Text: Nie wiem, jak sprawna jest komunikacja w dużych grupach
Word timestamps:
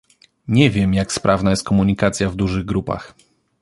Nie 0.47 0.69
wiem, 0.69 0.93
jak 0.93 1.13
sprawna 1.13 1.51
jest 1.51 1.63
komunikacja 1.63 2.29
w 2.29 2.35
dużych 2.35 2.65
grupach 2.65 3.15